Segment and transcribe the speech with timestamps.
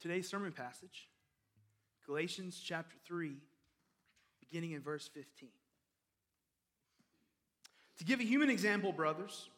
[0.00, 1.08] today's sermon passage,
[2.06, 3.36] Galatians chapter 3,
[4.40, 5.50] beginning in verse 15.
[7.98, 9.48] To give a human example, brothers,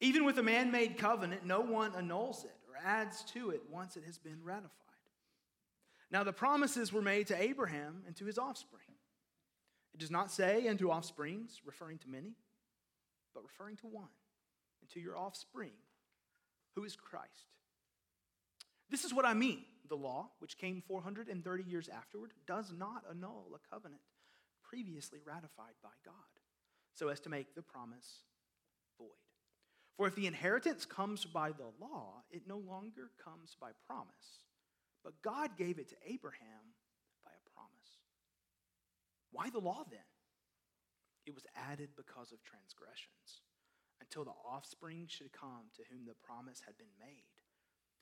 [0.00, 3.96] even with a man made covenant, no one annuls it or adds to it once
[3.96, 4.70] it has been ratified.
[6.10, 8.82] Now, the promises were made to Abraham and to his offspring.
[9.94, 12.34] It does not say, and to offsprings, referring to many,
[13.32, 14.08] but referring to one,
[14.80, 15.72] and to your offspring,
[16.74, 17.46] who is Christ.
[18.90, 19.64] This is what I mean.
[19.88, 24.02] The law, which came 430 years afterward, does not annul a covenant
[24.62, 26.14] previously ratified by God,
[26.94, 28.22] so as to make the promise
[28.98, 29.08] void.
[29.96, 34.44] For if the inheritance comes by the law, it no longer comes by promise,
[35.02, 36.74] but God gave it to Abraham
[37.24, 37.98] by a promise.
[39.32, 40.00] Why the law then?
[41.26, 43.42] It was added because of transgressions,
[44.00, 47.39] until the offspring should come to whom the promise had been made.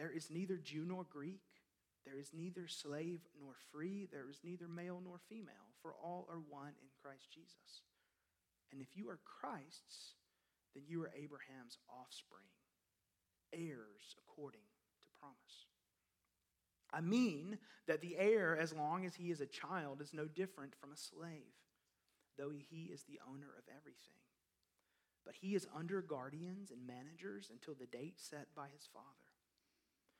[0.00, 1.44] There is neither Jew nor Greek,
[2.06, 6.40] there is neither slave nor free, there is neither male nor female, for all are
[6.48, 7.84] one in Christ Jesus.
[8.72, 10.14] And if you are Christ's,
[10.74, 12.48] then you are Abraham's offspring,
[13.52, 15.68] heirs according to promise.
[16.90, 20.72] I mean that the heir, as long as he is a child, is no different
[20.80, 21.52] from a slave,
[22.38, 24.16] though he is the owner of everything.
[25.26, 29.29] But he is under guardians and managers until the date set by his father.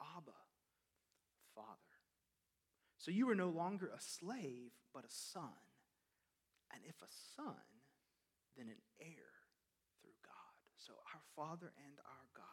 [0.00, 0.36] Abba,
[1.54, 1.76] Father.
[2.98, 5.56] So you are no longer a slave, but a son.
[6.72, 7.54] And if a son,
[8.56, 9.32] then an heir
[10.00, 10.56] through God.
[10.76, 12.44] So our Father and our God.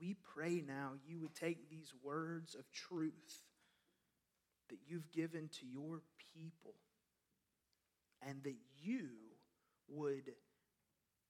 [0.00, 3.44] We pray now you would take these words of truth
[4.70, 6.02] that you've given to your
[6.34, 6.74] people
[8.26, 9.08] and that you
[9.88, 10.32] would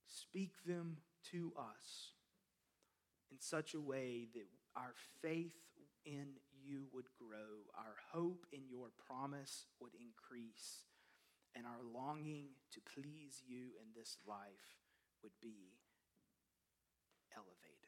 [0.07, 0.99] speak them
[1.33, 2.13] to us
[3.31, 4.47] in such a way that
[4.77, 5.57] our faith
[6.05, 10.85] in you would grow, our hope in your promise would increase,
[11.55, 14.79] and our longing to please you in this life
[15.23, 15.79] would be
[17.35, 17.81] elevated.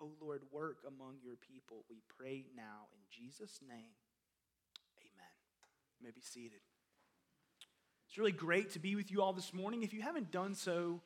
[0.00, 1.84] O oh Lord, work among your people.
[1.88, 3.96] We pray now in Jesus' name.
[5.00, 5.34] Amen.
[5.98, 6.60] You may be seated.
[8.06, 9.82] It's really great to be with you all this morning.
[9.82, 11.00] If you haven't done so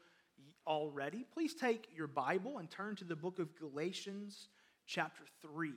[0.70, 4.46] already, please take your Bible and turn to the book of Galatians,
[4.86, 5.72] chapter 3.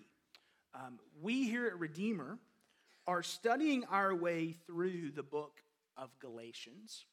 [0.76, 2.38] Um, we here at Redeemer
[3.08, 5.64] are studying our way through the book
[5.98, 7.06] of Galatians,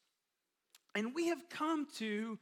[0.93, 2.37] and we have come to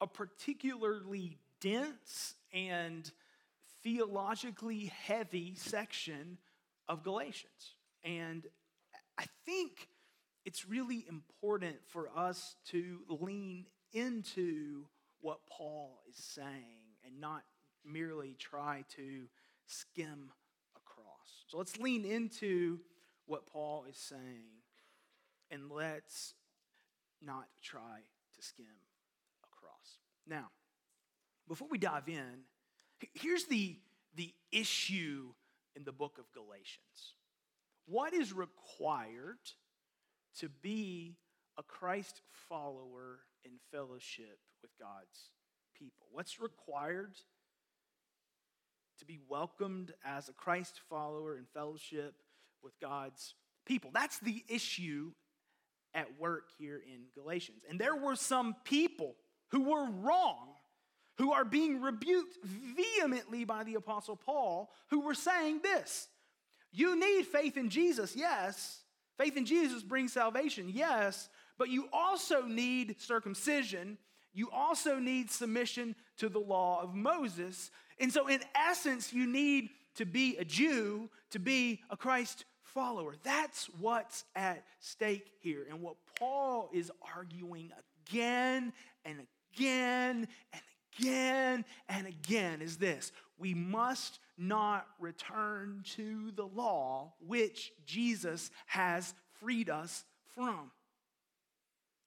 [0.00, 3.08] a particularly dense and
[3.84, 6.36] theologically heavy section
[6.88, 7.76] of Galatians.
[8.02, 8.44] And
[9.16, 9.86] I think
[10.44, 14.84] it's really important for us to lean into
[15.20, 17.42] what Paul is saying and not
[17.84, 19.24] merely try to
[19.66, 20.30] skim
[20.76, 21.44] across.
[21.48, 22.80] So let's lean into
[23.26, 24.60] what Paul is saying
[25.50, 26.34] and let's
[27.22, 28.00] not try
[28.36, 28.66] to skim
[29.44, 29.98] across.
[30.26, 30.50] Now,
[31.48, 32.44] before we dive in,
[33.14, 33.76] here's the,
[34.14, 35.32] the issue
[35.76, 37.14] in the book of Galatians.
[37.86, 39.38] What is required
[40.38, 41.16] to be
[41.58, 45.30] a Christ follower in fellowship with God's
[45.76, 46.06] people?
[46.12, 47.16] What's required
[49.00, 52.14] to be welcomed as a Christ follower in fellowship
[52.62, 53.34] with God's
[53.66, 53.90] people.
[53.92, 55.12] That's the issue
[55.94, 57.62] at work here in Galatians.
[57.68, 59.16] And there were some people
[59.48, 60.54] who were wrong,
[61.16, 66.08] who are being rebuked vehemently by the Apostle Paul, who were saying this
[66.70, 68.82] You need faith in Jesus, yes.
[69.18, 71.28] Faith in Jesus brings salvation, yes.
[71.60, 73.98] But you also need circumcision.
[74.32, 77.70] You also need submission to the law of Moses.
[77.98, 83.14] And so, in essence, you need to be a Jew to be a Christ follower.
[83.24, 85.66] That's what's at stake here.
[85.68, 87.70] And what Paul is arguing
[88.08, 88.72] again
[89.04, 89.18] and
[89.54, 90.62] again and
[90.98, 99.12] again and again is this we must not return to the law which Jesus has
[99.42, 100.70] freed us from.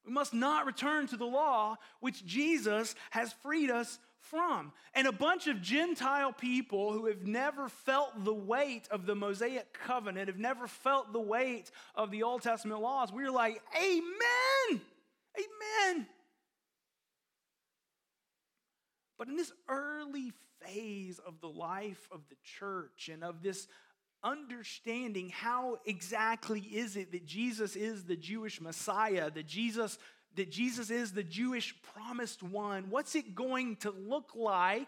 [0.05, 4.71] We must not return to the law which Jesus has freed us from.
[4.94, 9.73] And a bunch of Gentile people who have never felt the weight of the Mosaic
[9.73, 14.81] covenant, have never felt the weight of the Old Testament laws, we're like, Amen!
[15.38, 16.07] Amen!
[19.17, 23.67] But in this early phase of the life of the church and of this
[24.23, 29.97] understanding how exactly is it that Jesus is the Jewish Messiah, that Jesus
[30.35, 32.85] that Jesus is the Jewish promised one.
[32.89, 34.87] What's it going to look like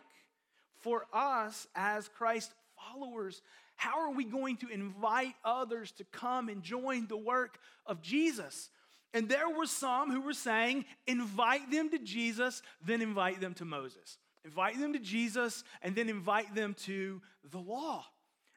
[0.80, 3.42] for us as Christ followers?
[3.76, 8.70] How are we going to invite others to come and join the work of Jesus?
[9.14, 13.66] And there were some who were saying, invite them to Jesus, then invite them to
[13.66, 14.18] Moses.
[14.44, 17.22] Invite them to Jesus, and then invite them to
[17.52, 18.06] the law.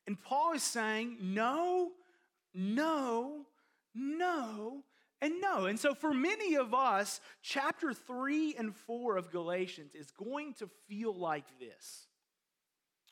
[0.09, 1.91] And Paul is saying, no,
[2.55, 3.45] no,
[3.95, 4.83] no,
[5.21, 5.67] and no.
[5.67, 10.71] And so, for many of us, chapter 3 and 4 of Galatians is going to
[10.89, 12.07] feel like this.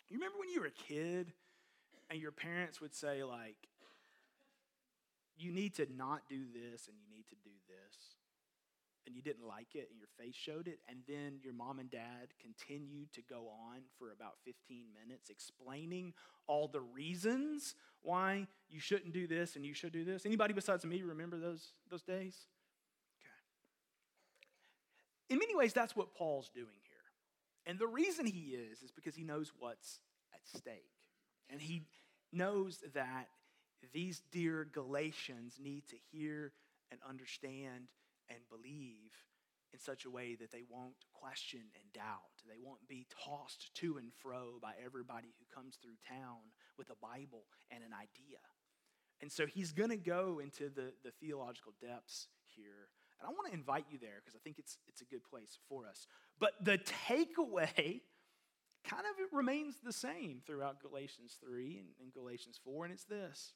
[0.08, 1.34] You remember when you were a kid
[2.08, 3.68] and your parents would say, like,
[5.36, 8.15] you need to not do this and you need to do this
[9.06, 11.90] and you didn't like it and your face showed it, and then your mom and
[11.90, 16.12] dad continued to go on for about 15 minutes explaining
[16.46, 20.26] all the reasons why you shouldn't do this and you should do this.
[20.26, 22.36] Anybody besides me remember those, those days?
[23.20, 23.30] Okay.
[25.34, 26.96] In many ways, that's what Paul's doing here.
[27.66, 30.00] And the reason he is, is because he knows what's
[30.32, 30.92] at stake.
[31.50, 31.82] And he
[32.32, 33.28] knows that
[33.92, 36.52] these dear Galatians need to hear
[36.90, 37.90] and understand
[38.28, 39.12] and believe
[39.72, 42.42] in such a way that they won't question and doubt.
[42.48, 46.96] They won't be tossed to and fro by everybody who comes through town with a
[47.00, 48.40] Bible and an idea.
[49.20, 52.88] And so he's going to go into the, the theological depths here.
[53.20, 55.58] And I want to invite you there because I think it's, it's a good place
[55.68, 56.06] for us.
[56.38, 58.00] But the takeaway
[58.84, 63.52] kind of remains the same throughout Galatians 3 and, and Galatians 4, and it's this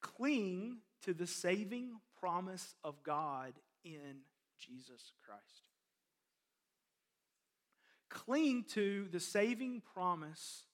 [0.00, 3.52] cling to the saving promise of God
[3.84, 4.22] in
[4.58, 5.42] Jesus Christ.
[8.08, 10.64] Cling to the saving promise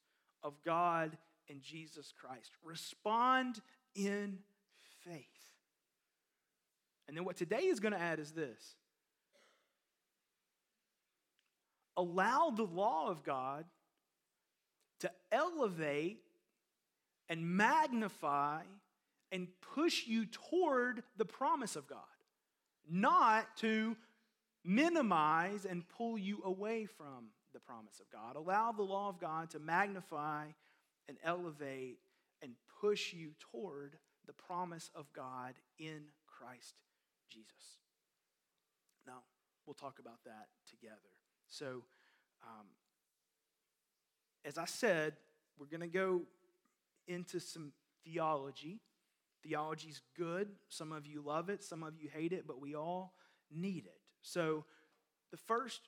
[0.43, 1.17] of God
[1.49, 2.51] in Jesus Christ.
[2.63, 3.61] Respond
[3.95, 4.39] in
[5.05, 5.25] faith.
[7.07, 8.75] And then what today is going to add is this
[11.97, 13.65] allow the law of God
[15.01, 16.21] to elevate
[17.29, 18.63] and magnify
[19.33, 21.99] and push you toward the promise of God,
[22.91, 23.97] not to
[24.65, 28.37] minimize and pull you away from the promise of God.
[28.37, 30.47] Allow the law of God to magnify
[31.09, 31.99] and elevate
[32.43, 36.75] and push you toward the promise of God in Christ
[37.31, 37.79] Jesus.
[39.07, 39.23] Now,
[39.67, 40.97] we'll talk about that together.
[41.49, 41.83] So,
[42.43, 42.67] um,
[44.45, 45.15] as I said,
[45.59, 46.23] we're going to go
[47.07, 47.73] into some
[48.05, 48.81] theology
[49.49, 50.49] Theology's good.
[50.69, 53.15] Some of you love it, some of you hate it, but we all
[53.51, 54.01] need it.
[54.21, 54.65] So,
[55.31, 55.81] the first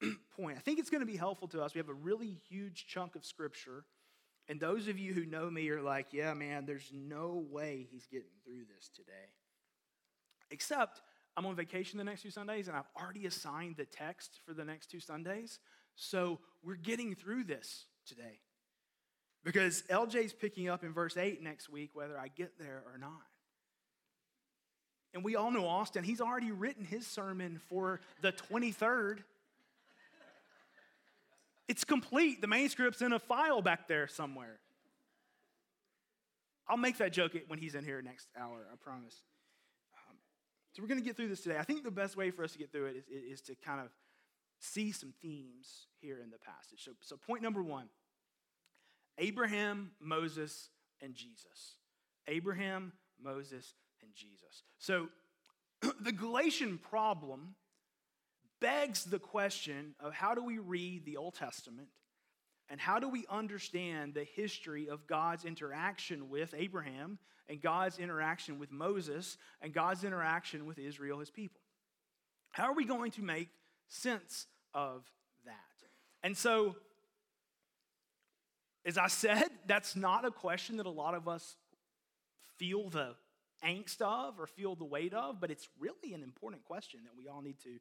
[0.36, 1.74] point, I think it's going to be helpful to us.
[1.74, 3.84] We have a really huge chunk of scripture.
[4.48, 8.06] And those of you who know me are like, yeah, man, there's no way he's
[8.06, 9.32] getting through this today.
[10.50, 11.00] Except
[11.36, 14.64] I'm on vacation the next two Sundays and I've already assigned the text for the
[14.64, 15.58] next two Sundays.
[15.94, 18.40] So we're getting through this today.
[19.44, 23.10] Because LJ's picking up in verse 8 next week, whether I get there or not.
[25.12, 29.18] And we all know Austin, he's already written his sermon for the 23rd.
[31.68, 32.40] It's complete.
[32.40, 34.58] The manuscript's in a file back there somewhere.
[36.66, 39.22] I'll make that joke when he's in here next hour, I promise.
[40.08, 40.16] Um,
[40.72, 41.58] so we're going to get through this today.
[41.58, 43.80] I think the best way for us to get through it is, is to kind
[43.80, 43.88] of
[44.58, 46.82] see some themes here in the passage.
[46.82, 47.88] So, so point number one
[49.18, 51.76] Abraham, Moses, and Jesus.
[52.26, 52.92] Abraham,
[53.22, 54.62] Moses, and Jesus.
[54.78, 55.08] So
[56.00, 57.54] the Galatian problem
[58.60, 61.88] begs the question of how do we read the Old Testament
[62.70, 67.18] and how do we understand the history of God's interaction with Abraham
[67.48, 71.60] and God's interaction with Moses and God's interaction with Israel, his people?
[72.52, 73.48] How are we going to make
[73.88, 75.04] sense of
[75.44, 75.52] that?
[76.22, 76.76] And so,
[78.86, 81.56] as I said, that's not a question that a lot of us
[82.58, 83.14] feel the
[83.64, 87.28] angst of or feel the weight of, but it's really an important question that we
[87.28, 87.78] all need to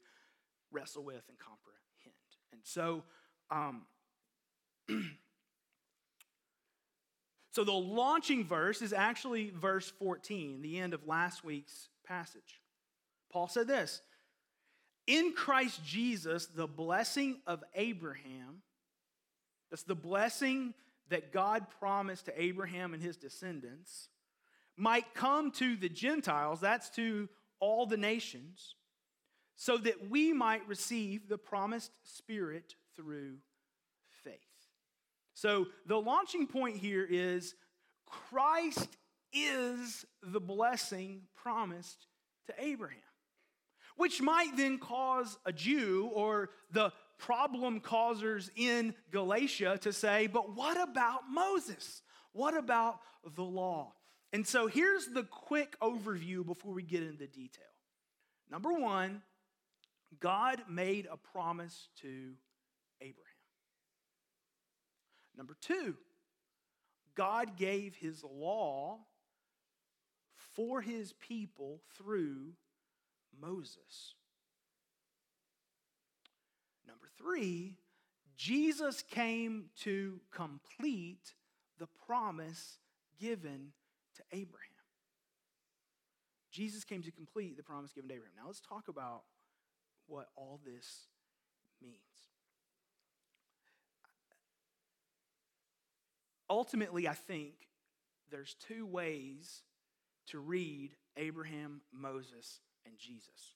[0.71, 1.73] wrestle with and comprehend.
[2.51, 3.03] And so,
[3.51, 3.81] um,
[7.51, 12.61] so the launching verse is actually verse 14, the end of last week's passage.
[13.31, 14.01] Paul said this
[15.07, 18.61] In Christ Jesus, the blessing of Abraham,
[19.69, 20.73] that's the blessing
[21.09, 24.09] that God promised to Abraham and his descendants,
[24.75, 27.29] might come to the Gentiles, that's to
[27.59, 28.75] all the nations,
[29.55, 33.35] so that we might receive the promised Spirit through
[34.23, 34.33] faith.
[35.33, 37.55] So the launching point here is
[38.05, 38.89] Christ
[39.31, 42.07] is the blessing promised
[42.47, 42.97] to Abraham,
[43.95, 46.91] which might then cause a Jew or the
[47.25, 52.01] problem causers in Galatia to say, but what about Moses?
[52.33, 52.99] What about
[53.35, 53.93] the law?
[54.33, 57.63] And so here's the quick overview before we get into detail.
[58.51, 59.21] Number one,
[60.19, 62.33] God made a promise to
[62.99, 63.23] Abraham.
[65.37, 65.95] Number two,
[67.15, 68.99] God gave his law
[70.55, 72.53] for his people through
[73.39, 74.15] Moses.
[76.93, 77.75] Number three,
[78.37, 81.33] Jesus came to complete
[81.79, 82.77] the promise
[83.19, 83.71] given
[84.15, 84.69] to Abraham.
[86.51, 88.35] Jesus came to complete the promise given to Abraham.
[88.37, 89.23] Now let's talk about
[90.05, 91.07] what all this
[91.81, 91.97] means.
[96.47, 97.53] Ultimately, I think
[98.29, 99.63] there's two ways
[100.27, 103.55] to read Abraham, Moses, and Jesus.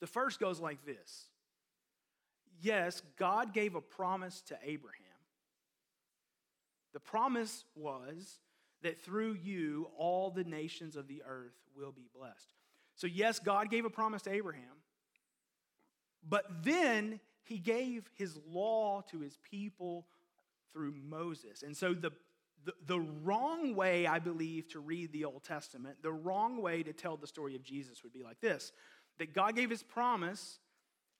[0.00, 1.28] The first goes like this
[2.62, 4.98] Yes, God gave a promise to Abraham.
[6.92, 8.38] The promise was
[8.82, 12.54] that through you all the nations of the earth will be blessed.
[12.94, 14.62] So, yes, God gave a promise to Abraham,
[16.28, 20.06] but then he gave his law to his people
[20.72, 21.62] through Moses.
[21.62, 22.12] And so, the,
[22.64, 26.92] the, the, wrong way, I believe, to read the Old Testament, the wrong way to
[26.92, 28.72] tell the story of Jesus would be like this
[29.18, 30.58] that God gave his promise,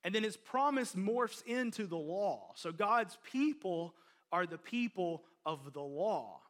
[0.04, 2.52] and then his promise morphs into the law.
[2.54, 3.94] So, God's people
[4.32, 6.40] are the people of the law.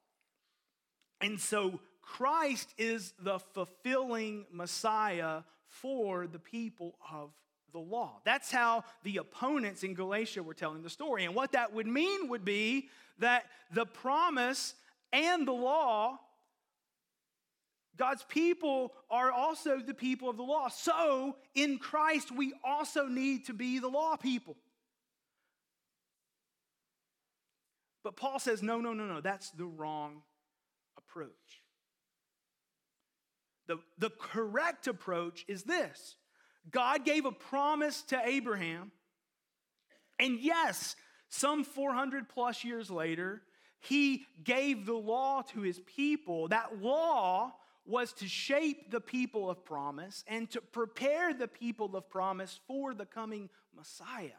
[1.21, 7.31] And so Christ is the fulfilling Messiah for the people of
[7.73, 8.21] the law.
[8.25, 11.25] That's how the opponents in Galatia were telling the story.
[11.25, 14.75] And what that would mean would be that the promise
[15.13, 16.19] and the law,
[18.03, 20.67] God's people are also the people of the law.
[20.67, 24.57] So in Christ, we also need to be the law people.
[28.03, 30.23] But Paul says, no, no, no, no, that's the wrong
[30.99, 31.31] approach.
[33.69, 36.17] The, the correct approach is this
[36.73, 38.91] God gave a promise to Abraham,
[40.19, 40.97] and yes,
[41.29, 43.43] some 400 plus years later,
[43.79, 46.49] he gave the law to his people.
[46.49, 47.53] That law
[47.85, 52.95] was to shape the people of promise and to prepare the people of promise for
[52.95, 54.31] the coming Messiah.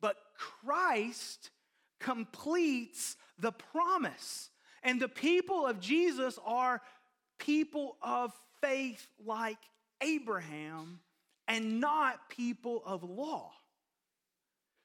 [0.00, 1.50] But Christ
[2.00, 4.50] completes the promise.
[4.82, 6.82] And the people of Jesus are
[7.38, 9.58] people of faith like
[10.00, 11.00] Abraham
[11.48, 13.52] and not people of law.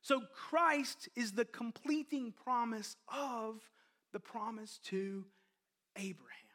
[0.02, 3.62] So Christ is the completing promise of
[4.14, 5.26] the promise to
[5.96, 6.51] Abraham.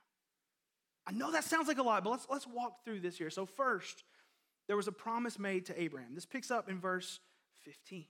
[1.07, 3.31] I know that sounds like a lot, but let's, let's walk through this here.
[3.31, 4.03] So, first,
[4.67, 6.15] there was a promise made to Abraham.
[6.15, 7.21] This picks up in verse
[7.65, 8.05] 15.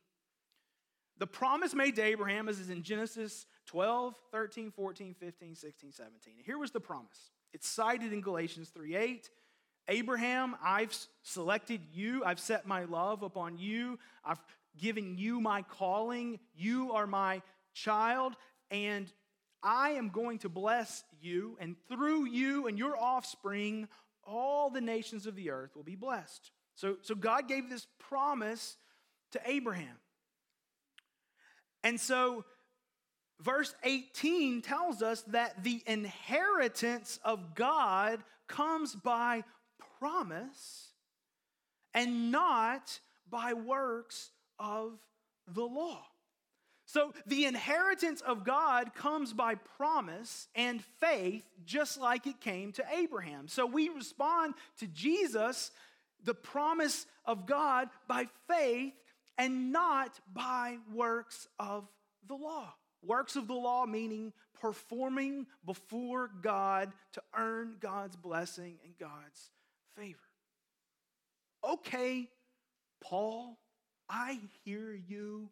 [1.19, 6.35] The promise made to Abraham is in Genesis 12, 13, 14, 15, 16, 17.
[6.45, 7.31] Here was the promise.
[7.53, 9.31] It's cited in Galatians 3 8.
[9.89, 12.25] Abraham, I've selected you.
[12.25, 13.99] I've set my love upon you.
[14.25, 14.41] I've
[14.77, 16.39] given you my calling.
[16.55, 17.41] You are my
[17.73, 18.35] child,
[18.71, 19.11] and
[19.63, 23.89] I am going to bless you, and through you and your offspring,
[24.25, 26.51] all the nations of the earth will be blessed.
[26.75, 28.77] So, so God gave this promise
[29.33, 29.97] to Abraham.
[31.83, 32.45] And so,
[33.41, 39.45] verse 18 tells us that the inheritance of God comes by
[39.99, 40.93] promise
[41.95, 44.99] and not by works of
[45.47, 46.03] the law.
[46.87, 52.85] So the inheritance of God comes by promise and faith, just like it came to
[52.97, 53.49] Abraham.
[53.49, 55.73] So we respond to Jesus,
[56.23, 58.95] the promise of God, by faith
[59.37, 61.89] and not by works of
[62.29, 62.73] the law.
[63.03, 69.51] Works of the law meaning performing before God to earn God's blessing and God's
[69.97, 70.19] favor.
[71.69, 72.29] Okay,
[73.01, 73.59] Paul,
[74.09, 75.51] I hear you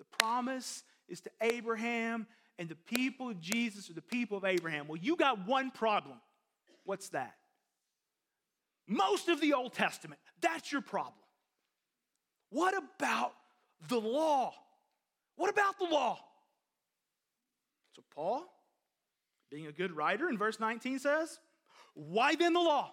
[0.00, 2.26] the promise is to Abraham,
[2.58, 4.88] and the people of Jesus are the people of Abraham.
[4.88, 6.16] Well, you got one problem.
[6.84, 7.34] What's that?
[8.88, 11.14] Most of the Old Testament, that's your problem.
[12.48, 13.34] What about
[13.88, 14.54] the law?
[15.36, 16.18] What about the law?
[17.94, 18.44] So, Paul,
[19.50, 21.38] being a good writer in verse 19 says,
[21.94, 22.90] Why then the law?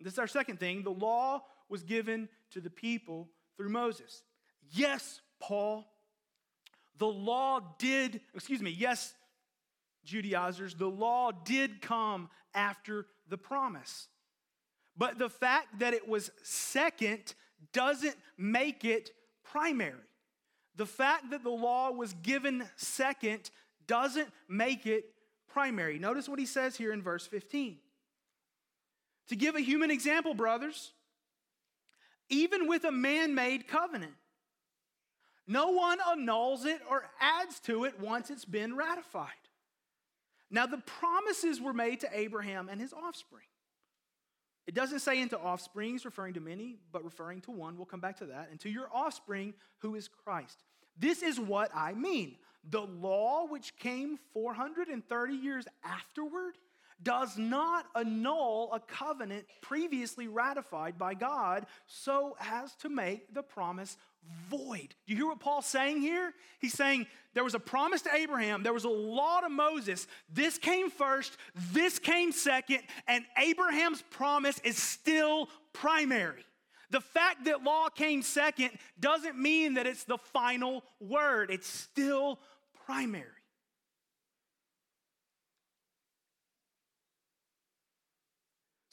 [0.00, 0.82] This is our second thing.
[0.82, 4.22] The law was given to the people through Moses.
[4.70, 5.86] Yes, Paul,
[6.98, 9.14] the law did, excuse me, yes,
[10.04, 14.08] Judaizers, the law did come after the promise.
[14.96, 17.34] But the fact that it was second
[17.72, 19.10] doesn't make it
[19.44, 19.94] primary.
[20.76, 23.50] The fact that the law was given second
[23.86, 25.04] doesn't make it
[25.48, 25.98] primary.
[25.98, 27.78] Notice what he says here in verse 15.
[29.28, 30.92] To give a human example, brothers,
[32.28, 34.14] even with a man made covenant.
[35.46, 39.30] No one annuls it or adds to it once it's been ratified.
[40.50, 43.46] Now, the promises were made to Abraham and his offspring.
[44.66, 47.76] It doesn't say into offsprings, referring to many, but referring to one.
[47.76, 48.48] We'll come back to that.
[48.50, 50.64] And to your offspring, who is Christ.
[50.98, 52.36] This is what I mean.
[52.68, 56.54] The law, which came 430 years afterward,
[57.02, 63.96] does not annul a covenant previously ratified by God so as to make the promise
[64.48, 64.94] void.
[65.06, 66.32] Do you hear what Paul's saying here?
[66.58, 70.06] He's saying there was a promise to Abraham, there was a law to Moses.
[70.32, 71.36] This came first,
[71.72, 76.44] this came second, and Abraham's promise is still primary.
[76.90, 82.38] The fact that law came second doesn't mean that it's the final word, it's still
[82.86, 83.26] primary.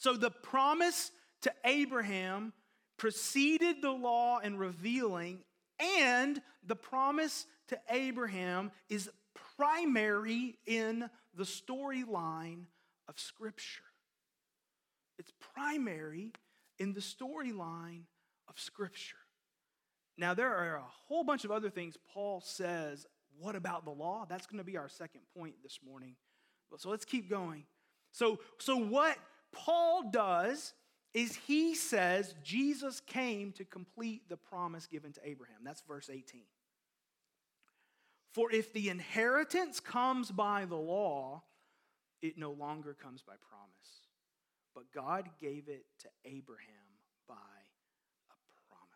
[0.03, 1.11] So the promise
[1.43, 2.51] to Abraham
[2.97, 5.39] preceded the law and revealing,
[5.79, 9.09] and the promise to Abraham is
[9.55, 12.65] primary in the storyline
[13.07, 13.85] of Scripture.
[15.17, 16.33] It's primary
[16.79, 18.01] in the storyline
[18.49, 19.15] of Scripture.
[20.17, 23.05] Now, there are a whole bunch of other things Paul says.
[23.39, 24.25] What about the law?
[24.27, 26.17] That's going to be our second point this morning.
[26.77, 27.63] So let's keep going.
[28.11, 29.17] So, so what
[29.53, 30.73] Paul does
[31.13, 35.57] is he says Jesus came to complete the promise given to Abraham.
[35.63, 36.41] That's verse 18.
[38.33, 41.43] For if the inheritance comes by the law,
[42.21, 43.73] it no longer comes by promise.
[44.73, 48.89] But God gave it to Abraham by a promise.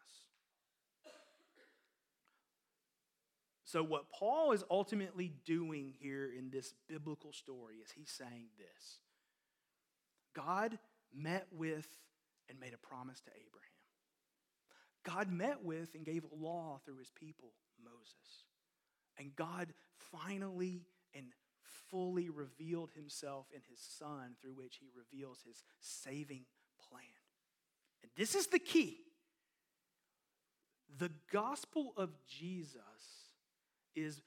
[3.64, 9.02] So, what Paul is ultimately doing here in this biblical story is he's saying this
[10.38, 10.78] God
[11.14, 11.88] met with
[12.50, 13.68] and made a promise to Abraham.
[15.04, 17.50] God met with and gave a law through his people,
[17.84, 18.46] Moses.
[19.18, 19.74] And God
[20.12, 20.84] finally
[21.16, 21.26] and
[21.90, 26.44] fully revealed himself in his son, through which he reveals his saving
[26.90, 27.02] plan.
[28.04, 29.00] And this is the key
[30.98, 33.32] the gospel of Jesus
[33.96, 34.22] is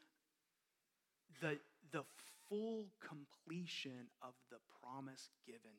[1.40, 1.58] the,
[1.90, 2.04] the
[2.48, 5.72] full completion of the promise given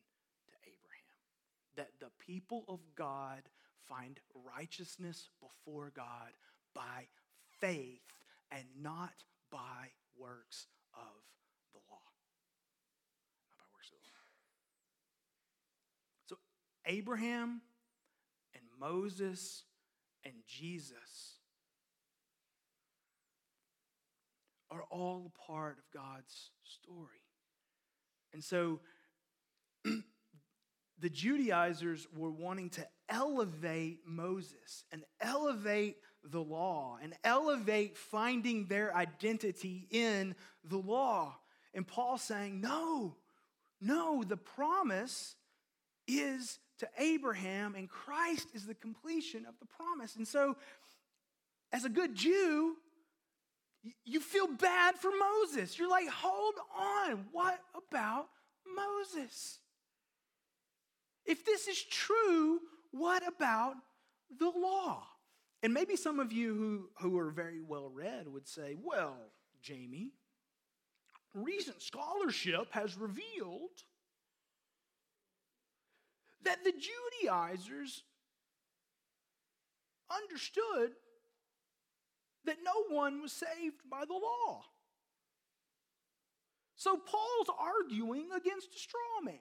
[1.82, 3.42] that the people of God
[3.88, 4.20] find
[4.56, 6.30] righteousness before God
[6.76, 7.08] by
[7.60, 8.04] faith
[8.52, 11.24] and not by works of
[11.74, 12.06] the law.
[13.50, 14.30] Not by works of the law.
[16.28, 16.36] So,
[16.86, 17.62] Abraham
[18.54, 19.64] and Moses
[20.24, 21.40] and Jesus
[24.70, 27.24] are all part of God's story.
[28.34, 28.82] And so,
[31.02, 38.96] the Judaizers were wanting to elevate Moses and elevate the law and elevate finding their
[38.96, 41.36] identity in the law.
[41.74, 43.16] And Paul saying, no,
[43.82, 45.36] no, the promise
[46.08, 50.16] is to Abraham, and Christ is the completion of the promise.
[50.16, 50.56] And so,
[51.72, 52.76] as a good Jew,
[54.04, 55.78] you feel bad for Moses.
[55.78, 58.28] You're like, hold on, what about
[58.76, 59.61] Moses?
[61.26, 62.60] If this is true,
[62.92, 63.76] what about
[64.38, 65.04] the law?
[65.64, 69.18] And maybe some of you who, who are very well read would say, well,
[69.62, 70.12] Jamie,
[71.34, 73.70] recent scholarship has revealed
[76.44, 78.04] that the Judaizers
[80.10, 80.92] understood
[82.46, 84.64] that no one was saved by the law.
[86.76, 89.36] So Paul's arguing against a straw man.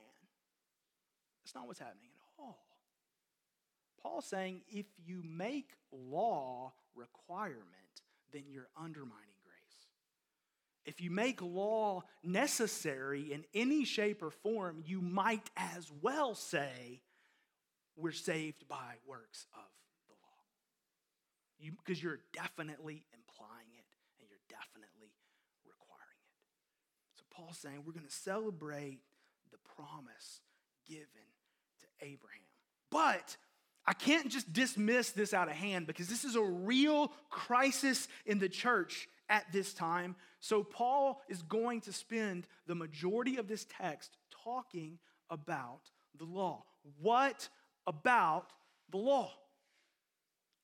[1.50, 2.60] That's not what's happening at all.
[4.00, 7.64] Paul's saying if you make law requirement,
[8.32, 9.88] then you're undermining grace.
[10.84, 17.02] If you make law necessary in any shape or form, you might as well say
[17.96, 19.66] we're saved by works of
[20.06, 21.72] the law.
[21.84, 23.86] because you, are definitely implying it
[24.20, 25.10] and you're definitely
[25.66, 27.18] requiring it.
[27.18, 29.00] So Paul's saying we're going to celebrate
[29.50, 30.42] the promise
[30.86, 31.26] given
[32.00, 32.40] Abraham.
[32.90, 33.36] But
[33.86, 38.38] I can't just dismiss this out of hand because this is a real crisis in
[38.38, 40.16] the church at this time.
[40.40, 44.98] So Paul is going to spend the majority of this text talking
[45.30, 46.64] about the law.
[47.00, 47.48] What
[47.86, 48.52] about
[48.90, 49.30] the law?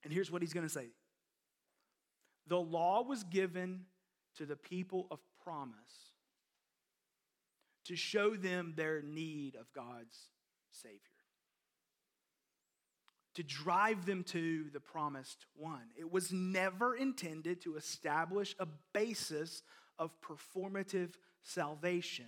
[0.05, 0.89] And here's what he's going to say
[2.47, 3.87] The law was given
[4.37, 6.13] to the people of promise
[7.87, 10.17] to show them their need of God's
[10.71, 10.99] Savior,
[13.37, 15.89] to drive them to the promised one.
[15.95, 19.63] It was never intended to establish a basis
[19.99, 21.11] of performative
[21.43, 22.25] salvation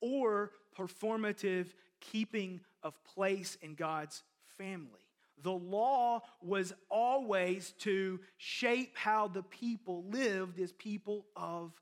[0.00, 1.68] or performative
[2.00, 4.24] keeping of place in God's
[4.58, 5.00] family.
[5.44, 11.72] The law was always to shape how the people lived as people of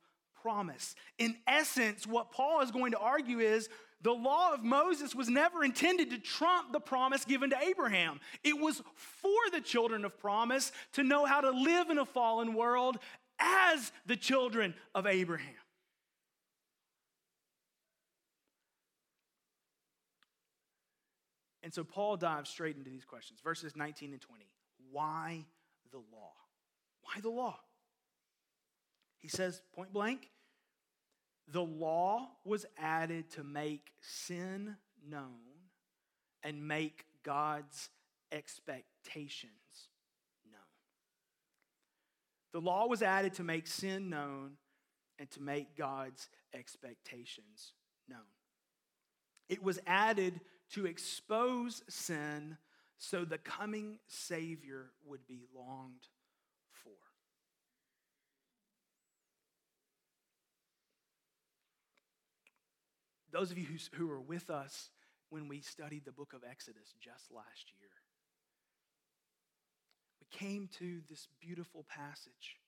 [0.42, 0.94] promise.
[1.18, 3.70] In essence, what Paul is going to argue is
[4.04, 8.20] the law of Moses was never intended to trump the promise given to Abraham.
[8.44, 12.52] It was for the children of promise to know how to live in a fallen
[12.52, 12.98] world
[13.38, 15.54] as the children of Abraham.
[21.62, 23.40] And so Paul dives straight into these questions.
[23.42, 24.44] Verses 19 and 20.
[24.92, 25.46] Why
[25.90, 26.32] the law?
[27.00, 27.58] Why the law?
[29.18, 30.28] He says point blank
[31.48, 34.76] the law was added to make sin
[35.09, 35.40] known
[36.42, 37.90] and make God's
[38.33, 39.50] expectations
[40.50, 40.62] known.
[42.52, 44.52] The law was added to make sin known
[45.18, 47.72] and to make God's expectations
[48.09, 48.20] known.
[49.48, 50.40] It was added
[50.72, 52.57] to expose sin
[52.98, 56.09] so the coming Savior would be longed
[56.72, 56.92] for.
[63.34, 64.90] Those of you who, who were with us
[65.28, 67.90] when we studied the book of Exodus just last year,
[70.20, 72.58] we came to this beautiful passage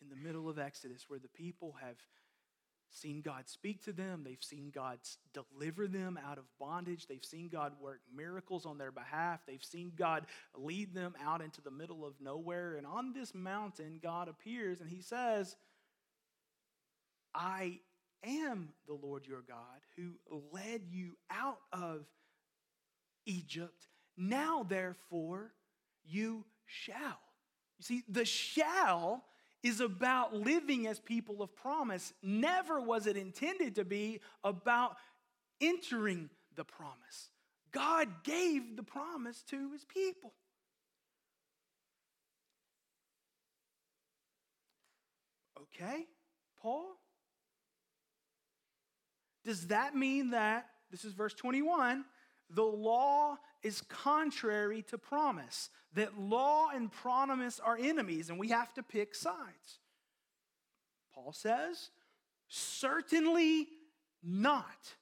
[0.00, 1.96] in the middle of Exodus where the people have
[2.88, 4.22] seen God speak to them.
[4.24, 5.00] They've seen God
[5.34, 7.06] deliver them out of bondage.
[7.06, 9.40] They've seen God work miracles on their behalf.
[9.46, 10.24] They've seen God
[10.56, 12.76] lead them out into the middle of nowhere.
[12.76, 15.56] And on this mountain, God appears and he says,
[17.34, 17.80] I
[18.24, 20.12] am the Lord your God who
[20.52, 22.06] led you out of
[23.26, 23.88] Egypt.
[24.16, 25.52] Now, therefore,
[26.04, 27.20] you shall.
[27.78, 29.24] You see, the shall
[29.62, 32.12] is about living as people of promise.
[32.22, 34.96] Never was it intended to be about
[35.60, 37.30] entering the promise.
[37.72, 40.32] God gave the promise to his people.
[45.60, 46.06] Okay,
[46.60, 46.96] Paul?
[49.50, 52.04] Does that mean that, this is verse 21,
[52.50, 58.72] the law is contrary to promise, that law and promise are enemies, and we have
[58.74, 59.80] to pick sides.
[61.12, 61.90] Paul says,
[62.46, 63.66] certainly
[64.22, 64.94] not.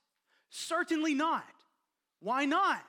[0.48, 1.44] Certainly not.
[2.20, 2.82] Why not?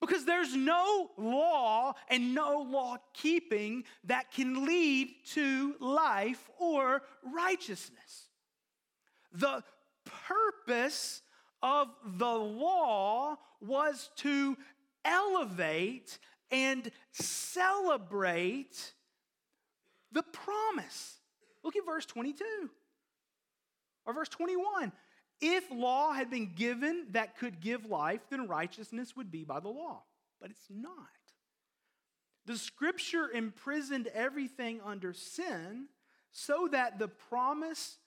[0.00, 8.28] Because there's no law and no law keeping that can lead to life or righteousness.
[9.32, 9.64] The
[10.30, 11.22] purpose
[11.62, 14.56] of the law was to
[15.04, 16.18] elevate
[16.50, 18.94] and celebrate
[20.12, 21.18] the promise.
[21.62, 22.44] Look at verse 22
[24.06, 24.92] or verse 21.
[25.40, 29.68] If law had been given that could give life, then righteousness would be by the
[29.68, 30.02] law.
[30.40, 30.94] But it's not.
[32.46, 35.86] The scripture imprisoned everything under sin
[36.32, 37.98] so that the promise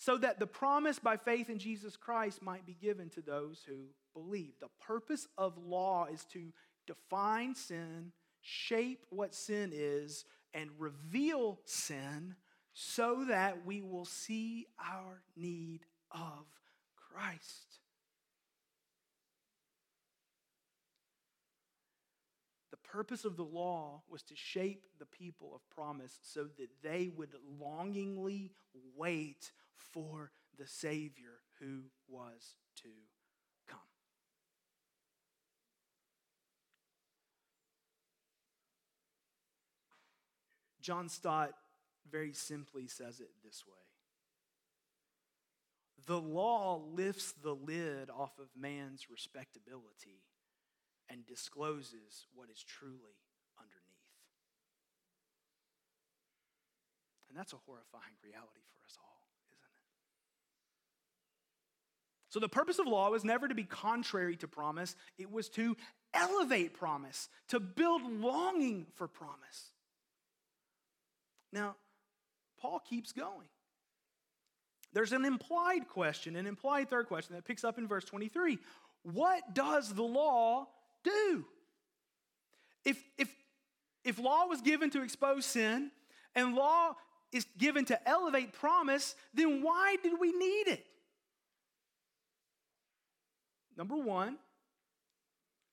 [0.00, 3.84] so that the promise by faith in Jesus Christ might be given to those who
[4.14, 4.54] believe.
[4.58, 6.54] The purpose of law is to
[6.86, 12.34] define sin, shape what sin is, and reveal sin
[12.72, 16.46] so that we will see our need of
[16.96, 17.80] Christ.
[22.70, 27.10] The purpose of the law was to shape the people of promise so that they
[27.14, 28.52] would longingly
[28.96, 29.52] wait
[29.92, 32.88] for the Savior who was to
[33.68, 33.78] come.
[40.80, 41.52] John Stott
[42.10, 43.74] very simply says it this way
[46.06, 50.24] The law lifts the lid off of man's respectability
[51.08, 53.18] and discloses what is truly
[53.58, 53.90] underneath.
[57.28, 59.22] And that's a horrifying reality for us all,
[59.54, 59.86] isn't it?
[62.30, 65.76] So, the purpose of law was never to be contrary to promise, it was to
[66.14, 69.72] elevate promise, to build longing for promise.
[71.52, 71.74] Now,
[72.60, 73.48] Paul keeps going.
[74.92, 78.58] There's an implied question, an implied third question that picks up in verse 23.
[79.02, 80.66] What does the law
[81.04, 81.44] do?
[82.84, 83.28] If, if,
[84.04, 85.90] if law was given to expose sin
[86.34, 86.94] and law
[87.32, 90.84] is given to elevate promise, then why did we need it?
[93.80, 94.36] Number one,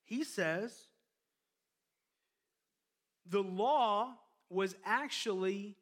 [0.05, 0.73] he says
[3.29, 4.13] the law
[4.49, 5.75] was actually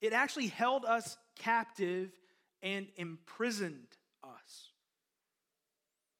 [0.00, 2.12] it actually held us captive
[2.62, 3.88] and imprisoned
[4.24, 4.70] us.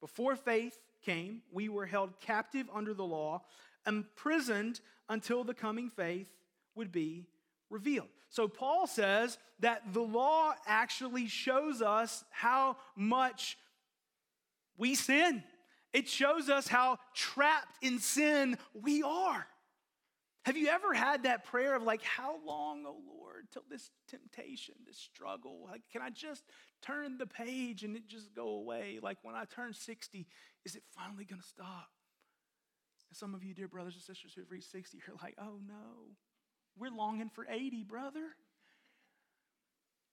[0.03, 3.45] Before faith came, we were held captive under the law,
[3.87, 6.29] imprisoned until the coming faith
[6.75, 7.25] would be
[7.71, 8.09] revealed.
[8.29, 13.57] So Paul says that the law actually shows us how much
[14.77, 15.43] we sin.
[15.93, 19.47] It shows us how trapped in sin we are.
[20.45, 24.75] Have you ever had that prayer of like, how long, oh Lord, till this temptation,
[24.87, 25.67] this struggle?
[25.69, 26.45] Like, can I just
[26.83, 29.01] turn the page and it just go away?
[29.03, 30.27] Like when I turn 60,
[30.65, 31.89] is it finally gonna stop?
[33.11, 35.59] And some of you, dear brothers and sisters who have reached 60, you're like, oh
[35.67, 36.15] no,
[36.79, 38.29] we're longing for 80, brother.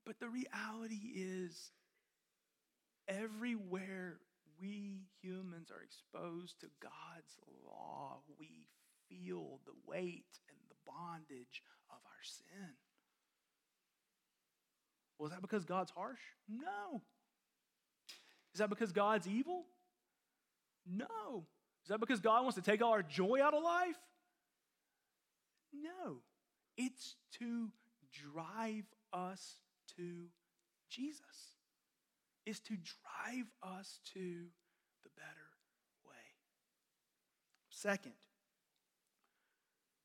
[0.06, 1.72] But the reality is,
[3.08, 4.18] everywhere
[4.64, 8.68] we humans are exposed to God's law, we
[9.10, 12.76] feel the weight and the bondage of our sin.
[15.18, 16.20] Well, is that because God's harsh?
[16.48, 17.02] No.
[18.54, 19.66] Is that because God's evil?
[20.90, 21.46] No.
[21.84, 23.98] Is that because God wants to take all our joy out of life?
[25.74, 26.18] No.
[26.78, 27.70] It's to
[28.12, 29.60] drive us
[29.98, 30.28] to
[30.90, 31.53] Jesus.
[32.46, 35.50] It's to drive us to the better
[36.06, 36.16] way.
[37.70, 38.14] Second,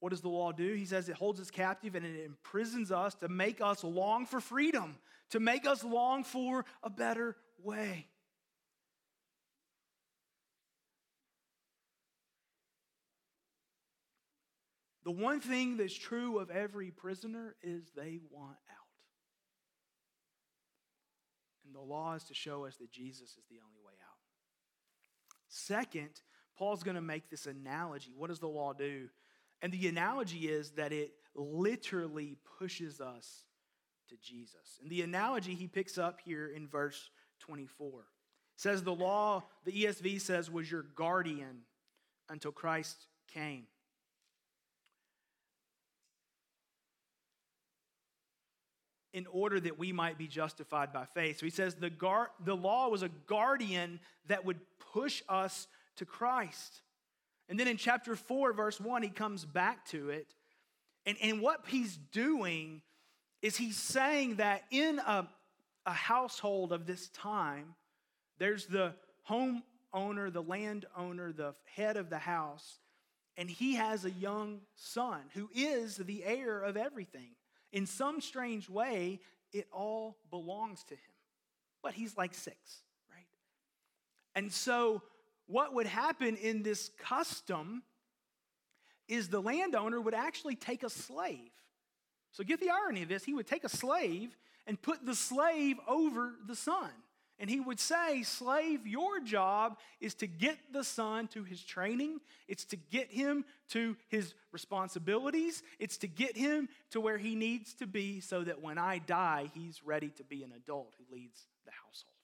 [0.01, 0.75] what does the law do?
[0.75, 4.41] He says it holds us captive and it imprisons us to make us long for
[4.41, 4.97] freedom,
[5.31, 8.07] to make us long for a better way.
[15.05, 18.88] The one thing that's true of every prisoner is they want out.
[21.69, 24.17] And the law is to show us that Jesus is the only way out.
[25.49, 26.09] Second,
[26.57, 28.15] Paul's going to make this analogy.
[28.17, 29.09] What does the law do?
[29.61, 33.45] And the analogy is that it literally pushes us
[34.09, 34.79] to Jesus.
[34.81, 39.85] And the analogy he picks up here in verse 24 it says the law, the
[39.85, 41.61] ESV says, was your guardian
[42.31, 42.97] until Christ
[43.33, 43.67] came.
[49.13, 51.39] In order that we might be justified by faith.
[51.39, 54.61] So he says the, gar- the law was a guardian that would
[54.93, 55.67] push us
[55.97, 56.83] to Christ.
[57.49, 60.35] And then in chapter 4, verse 1, he comes back to it.
[61.07, 62.83] And, and what he's doing
[63.41, 65.27] is he's saying that in a,
[65.87, 67.75] a household of this time,
[68.39, 72.79] there's the home owner, the landowner, the head of the house,
[73.37, 77.31] and he has a young son who is the heir of everything.
[77.73, 79.21] In some strange way,
[79.53, 81.01] it all belongs to him.
[81.83, 82.57] But he's like six,
[83.11, 83.27] right?
[84.35, 85.03] And so
[85.47, 87.83] what would happen in this custom
[89.07, 91.51] is the landowner would actually take a slave
[92.33, 93.25] So get the irony of this.
[93.25, 96.91] He would take a slave and put the slave over the son.
[97.41, 102.21] And he would say, Slave, your job is to get the son to his training,
[102.49, 107.75] it's to get him to his responsibilities, it's to get him to where he needs
[107.75, 111.47] to be so that when I die, he's ready to be an adult who leads
[111.65, 112.15] the household.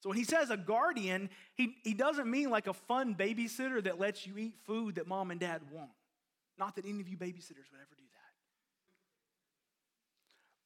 [0.00, 4.00] So when he says a guardian, he, he doesn't mean like a fun babysitter that
[4.00, 5.90] lets you eat food that mom and dad want.
[6.58, 8.32] Not that any of you babysitters would ever do that.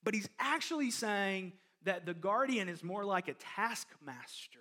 [0.04, 1.52] But he's actually saying
[1.84, 4.60] that the guardian is more like a taskmaster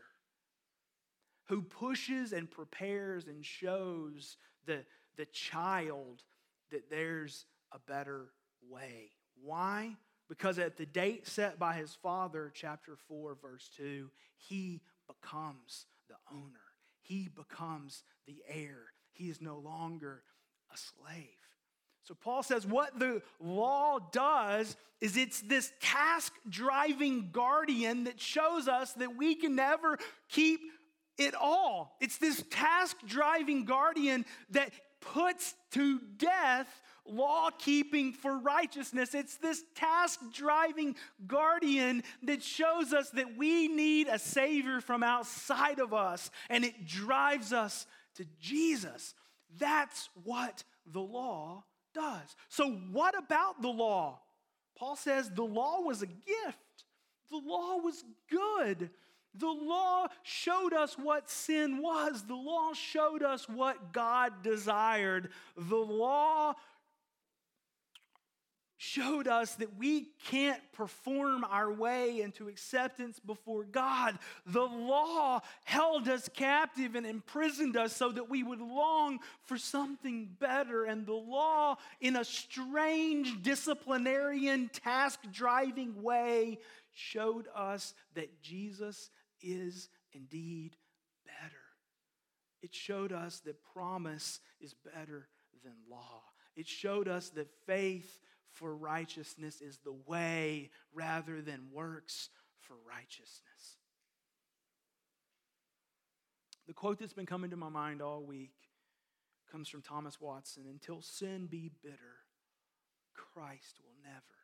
[1.46, 4.84] who pushes and prepares and shows the,
[5.18, 6.24] the child
[6.72, 8.30] that there's a better
[8.70, 9.12] way.
[9.42, 9.96] Why?
[10.30, 16.16] Because at the date set by his father, chapter 4, verse 2, he becomes the
[16.32, 16.60] owner.
[17.02, 18.94] He becomes the heir.
[19.12, 20.24] He is no longer
[20.74, 21.43] a slave.
[22.04, 28.68] So Paul says what the law does is it's this task driving guardian that shows
[28.68, 29.98] us that we can never
[30.30, 30.60] keep
[31.18, 31.96] it all.
[32.02, 36.68] It's this task driving guardian that puts to death
[37.06, 39.14] law keeping for righteousness.
[39.14, 40.96] It's this task driving
[41.28, 46.86] guardian that shows us that we need a Savior from outside of us, and it
[46.86, 47.86] drives us
[48.16, 49.14] to Jesus.
[49.60, 51.64] That's what the law
[51.94, 52.36] does.
[52.50, 54.20] So, what about the law?
[54.78, 56.86] Paul says the law was a gift,
[57.30, 58.90] the law was good.
[59.36, 62.24] The law showed us what sin was.
[62.24, 65.30] The law showed us what God desired.
[65.58, 66.54] The law
[68.84, 74.20] showed us that we can't perform our way into acceptance before God.
[74.46, 80.36] The law held us captive and imprisoned us so that we would long for something
[80.38, 80.84] better.
[80.84, 86.60] And the law, in a strange disciplinarian, task driving way,
[86.92, 89.10] showed us that Jesus
[89.42, 90.76] is indeed
[91.26, 91.56] better.
[92.62, 95.30] It showed us that promise is better
[95.64, 96.22] than law.
[96.56, 98.20] It showed us that faith
[98.54, 103.78] for righteousness is the way rather than works for righteousness.
[106.68, 108.54] The quote that's been coming to my mind all week
[109.52, 112.24] comes from Thomas Watson Until sin be bitter,
[113.14, 114.40] Christ will never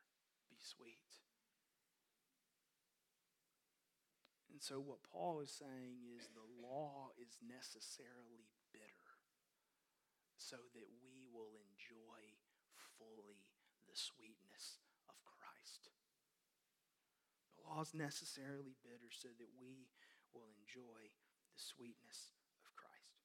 [0.50, 0.98] be sweet.
[4.52, 8.44] And so, what Paul is saying is the law is necessarily
[8.74, 9.16] bitter
[10.36, 12.20] so that we will enjoy
[13.00, 13.39] fully
[13.90, 14.78] the sweetness
[15.10, 15.90] of Christ.
[17.58, 19.90] The law is necessarily bitter so that we
[20.34, 21.02] will enjoy
[21.54, 23.18] the sweetness of Christ.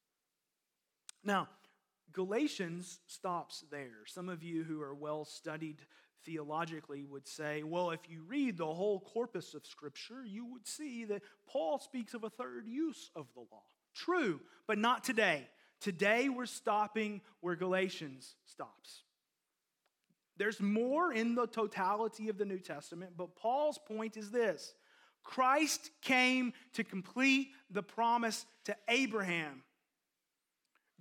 [1.23, 1.49] Now,
[2.13, 4.07] Galatians stops there.
[4.07, 5.83] Some of you who are well studied
[6.25, 11.05] theologically would say, well, if you read the whole corpus of Scripture, you would see
[11.05, 13.65] that Paul speaks of a third use of the law.
[13.95, 15.49] True, but not today.
[15.81, 19.03] Today we're stopping where Galatians stops.
[20.37, 24.75] There's more in the totality of the New Testament, but Paul's point is this
[25.23, 29.63] Christ came to complete the promise to Abraham.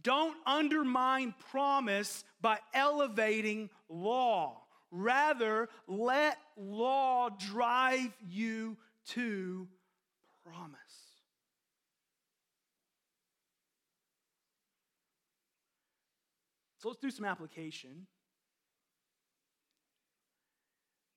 [0.01, 4.61] Don't undermine promise by elevating law.
[4.91, 9.67] Rather, let law drive you to
[10.45, 10.77] promise.
[16.77, 18.07] So let's do some application.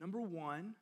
[0.07, 0.77] Number one,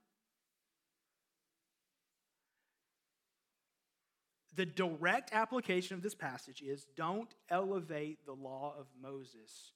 [4.55, 9.73] the direct application of this passage is don't elevate the law of Moses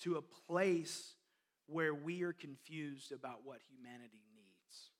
[0.00, 1.14] to a place
[1.68, 4.90] where we are confused about what humanity needs.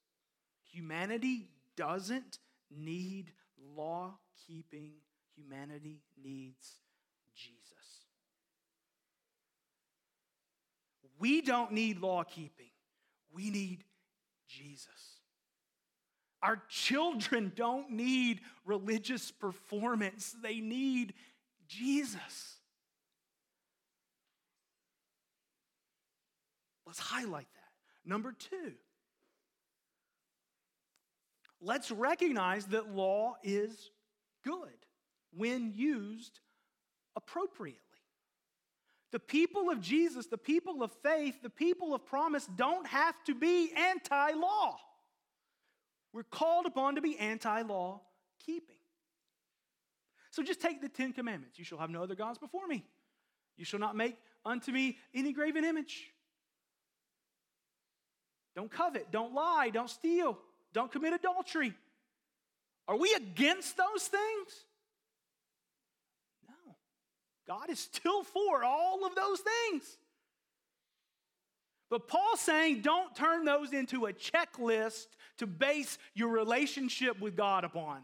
[0.70, 2.38] Humanity doesn't
[2.70, 3.32] need
[3.76, 4.92] law keeping,
[5.34, 6.76] humanity needs
[7.34, 8.06] Jesus.
[11.18, 12.71] We don't need law keeping.
[13.32, 13.84] We need
[14.48, 14.86] Jesus.
[16.42, 21.14] Our children don't need religious performance, they need
[21.68, 22.58] Jesus.
[26.86, 28.08] Let's highlight that.
[28.10, 28.72] Number two,
[31.60, 33.90] let's recognize that law is
[34.44, 34.86] good
[35.34, 36.40] when used
[37.16, 37.81] appropriately.
[39.12, 43.34] The people of Jesus, the people of faith, the people of promise don't have to
[43.34, 44.78] be anti law.
[46.14, 48.00] We're called upon to be anti law
[48.44, 48.76] keeping.
[50.30, 51.58] So just take the Ten Commandments.
[51.58, 52.84] You shall have no other gods before me.
[53.58, 56.10] You shall not make unto me any graven image.
[58.56, 60.38] Don't covet, don't lie, don't steal,
[60.72, 61.74] don't commit adultery.
[62.88, 64.66] Are we against those things?
[67.46, 69.98] God is still for all of those things.
[71.90, 77.64] But Paul's saying don't turn those into a checklist to base your relationship with God
[77.64, 78.02] upon.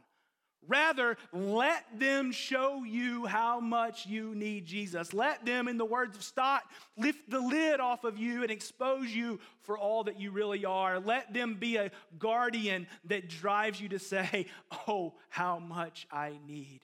[0.67, 5.15] Rather, let them show you how much you need Jesus.
[5.15, 6.65] Let them, in the words of Stott,
[6.99, 11.01] lift the lid off of you and expose you for all that you really are.
[11.01, 14.47] Let them be a guardian that drives you to say,
[14.87, 16.81] Oh, how much I need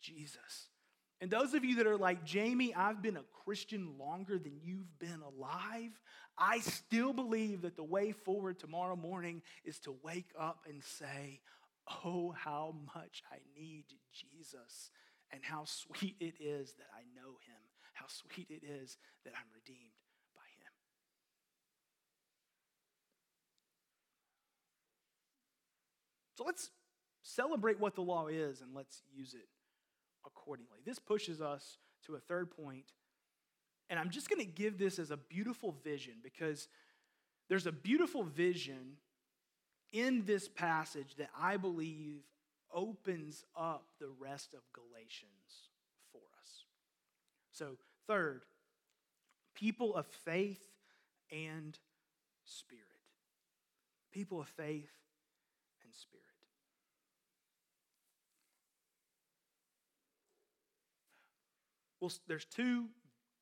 [0.00, 0.68] Jesus.
[1.20, 4.98] And those of you that are like, Jamie, I've been a Christian longer than you've
[4.98, 5.98] been alive,
[6.36, 11.40] I still believe that the way forward tomorrow morning is to wake up and say,
[12.04, 14.90] Oh, how much I need Jesus,
[15.32, 17.62] and how sweet it is that I know him,
[17.94, 19.96] how sweet it is that I'm redeemed
[20.36, 20.72] by him.
[26.36, 26.70] So let's
[27.22, 29.48] celebrate what the law is and let's use it
[30.28, 30.78] accordingly.
[30.84, 32.92] This pushes us to a third point,
[33.90, 36.68] and I'm just going to give this as a beautiful vision because
[37.48, 38.98] there's a beautiful vision
[39.92, 42.20] in this passage that I believe
[42.72, 45.70] opens up the rest of Galatians
[46.12, 46.64] for us.
[47.50, 47.76] So,
[48.06, 48.42] third,
[49.54, 50.62] people of faith
[51.32, 51.78] and
[52.44, 52.84] spirit.
[54.12, 54.92] People of faith
[55.82, 56.27] and spirit.
[62.00, 62.86] Well, there's two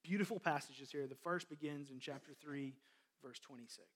[0.03, 1.07] beautiful passages here.
[1.07, 2.75] The first begins in chapter 3,
[3.23, 3.87] verse 26.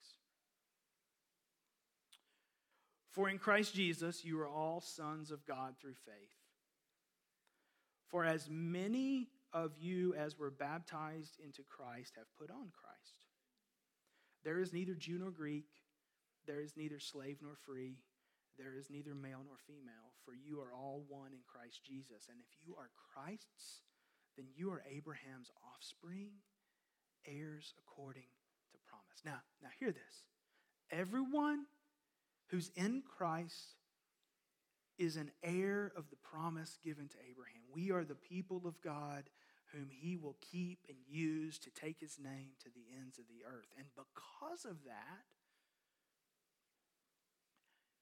[3.11, 6.37] For in Christ Jesus you are all sons of God through faith.
[8.09, 13.27] For as many of you as were baptized into Christ have put on Christ.
[14.45, 15.67] There is neither Jew nor Greek,
[16.47, 17.99] there is neither slave nor free,
[18.59, 22.29] there is neither male nor female, for you are all one in Christ Jesus.
[22.29, 23.83] And if you are Christ's,
[24.41, 26.30] then you are Abraham's offspring,
[27.26, 28.28] heirs according
[28.72, 29.20] to promise.
[29.22, 30.24] Now, now hear this.
[30.91, 31.66] Everyone
[32.49, 33.76] who's in Christ
[34.99, 37.61] is an heir of the promise given to Abraham.
[37.70, 39.24] We are the people of God
[39.74, 43.45] whom he will keep and use to take his name to the ends of the
[43.47, 43.68] earth.
[43.76, 45.26] And because of that,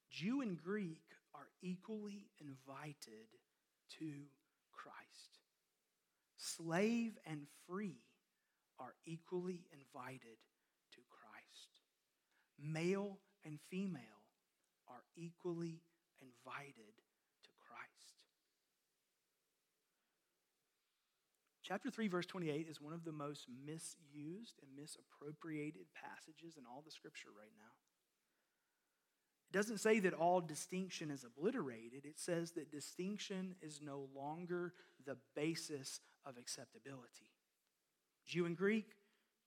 [0.09, 1.03] Jew and Greek
[1.34, 3.26] are equally invited
[3.99, 4.12] to
[4.72, 5.39] Christ.
[6.39, 7.99] Slave and free
[8.78, 10.39] are equally invited
[10.93, 11.82] to Christ.
[12.62, 14.22] Male and female
[14.86, 15.82] are equally
[16.20, 16.95] invited
[17.43, 18.22] to Christ.
[21.64, 26.82] Chapter 3, verse 28 is one of the most misused and misappropriated passages in all
[26.84, 27.74] the scripture right now.
[29.51, 32.05] It doesn't say that all distinction is obliterated.
[32.05, 34.74] It says that distinction is no longer
[35.05, 37.33] the basis of acceptability.
[38.26, 38.91] Jew and Greek,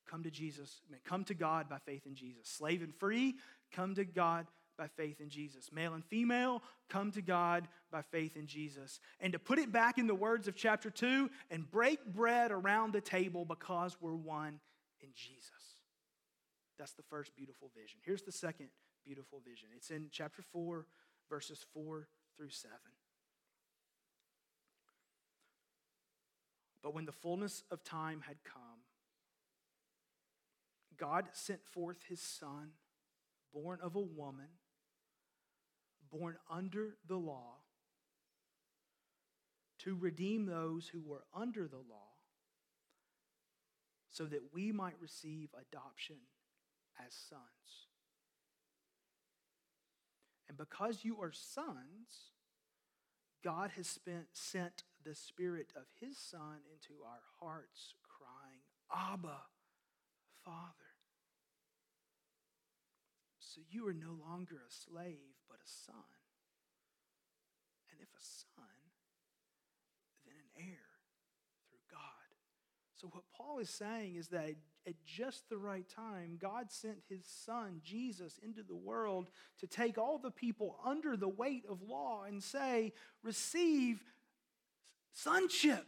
[0.09, 2.47] come to Jesus, come to God by faith in Jesus.
[2.47, 3.35] Slave and free,
[3.71, 5.71] come to God by faith in Jesus.
[5.71, 8.99] Male and female come to God by faith in Jesus.
[9.19, 12.93] And to put it back in the words of chapter 2 and break bread around
[12.93, 14.59] the table because we're one
[15.01, 15.77] in Jesus.
[16.79, 17.99] That's the first beautiful vision.
[18.03, 18.69] Here's the second
[19.05, 20.87] beautiful vision it's in chapter 4,
[21.29, 22.71] verses 4 through 7.
[26.83, 28.61] But when the fullness of time had come,
[30.97, 32.71] God sent forth his Son,
[33.53, 34.47] born of a woman
[36.11, 37.55] born under the law
[39.79, 42.11] to redeem those who were under the law
[44.09, 46.17] so that we might receive adoption
[46.99, 47.41] as sons.
[50.49, 52.33] And because you are sons,
[53.43, 58.61] God has spent, sent the Spirit of His Son into our hearts, crying,
[58.93, 59.41] Abba,
[60.43, 60.91] Father.
[63.39, 65.95] So you are no longer a slave, but a son.
[67.91, 68.63] And if a son,
[70.25, 70.87] then an heir
[71.67, 71.99] through God.
[72.95, 74.55] So what Paul is saying is that
[74.87, 79.29] at just the right time, God sent his son, Jesus, into the world
[79.59, 84.01] to take all the people under the weight of law and say, receive
[85.13, 85.85] sonship.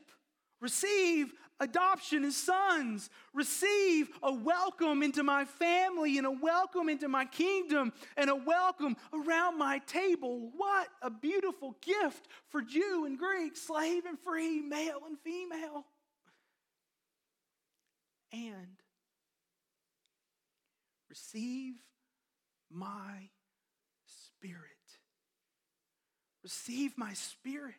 [0.62, 3.10] Receive adoption as sons.
[3.34, 8.96] Receive a welcome into my family and a welcome into my kingdom and a welcome
[9.14, 10.52] around my table.
[10.56, 15.86] What a beautiful gift for Jew and Greek, slave and free, male and female.
[18.32, 18.80] And
[21.10, 21.76] receive
[22.72, 23.30] my
[24.06, 24.62] spirit.
[26.42, 27.76] Receive my spirit.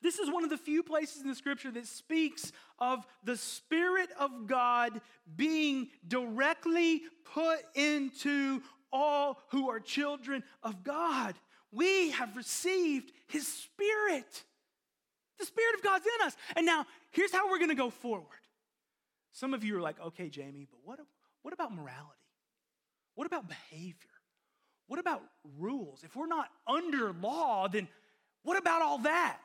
[0.00, 4.10] This is one of the few places in the scripture that speaks of the Spirit
[4.18, 5.00] of God
[5.36, 11.34] being directly put into all who are children of God.
[11.72, 14.44] We have received His Spirit.
[15.38, 16.36] The Spirit of God's in us.
[16.56, 18.26] And now, here's how we're going to go forward.
[19.32, 21.00] Some of you are like, okay, Jamie, but what,
[21.42, 22.18] what about morality?
[23.14, 24.10] What about behavior?
[24.86, 25.22] What about
[25.58, 26.02] rules?
[26.04, 27.88] If we're not under law, then
[28.42, 29.38] what about all that?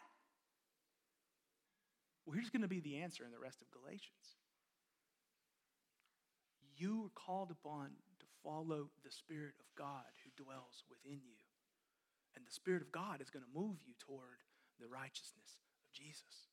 [2.25, 4.39] Well, here's going to be the answer in the rest of Galatians.
[6.77, 11.39] You are called upon to follow the Spirit of God who dwells within you.
[12.35, 14.41] And the Spirit of God is going to move you toward
[14.79, 16.49] the righteousness of Jesus.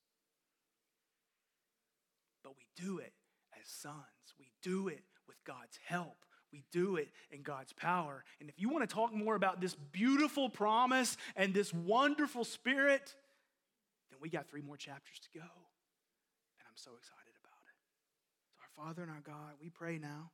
[2.42, 3.12] But we do it
[3.60, 6.24] as sons, we do it with God's help.
[6.52, 8.24] We do it in God's power.
[8.40, 13.14] And if you want to talk more about this beautiful promise and this wonderful spirit,
[14.20, 15.44] we got three more chapters to go.
[15.44, 17.78] And I'm so excited about it.
[18.52, 20.30] So, our Father and our God, we pray now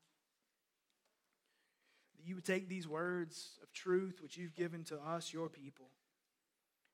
[2.17, 5.87] that you would take these words of truth which you've given to us, your people.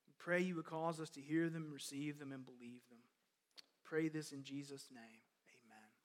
[0.07, 2.99] We pray you would cause us to hear them, receive them, and believe them.
[3.85, 5.22] Pray this in Jesus' name.